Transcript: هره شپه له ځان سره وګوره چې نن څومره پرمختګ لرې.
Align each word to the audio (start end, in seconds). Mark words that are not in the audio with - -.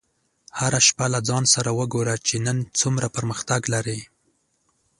هره 0.59 0.79
شپه 0.87 1.05
له 1.13 1.19
ځان 1.27 1.43
سره 1.53 1.69
وګوره 1.79 2.15
چې 2.27 2.35
نن 2.45 2.57
څومره 2.79 3.07
پرمختګ 3.15 3.61
لرې. 3.73 3.99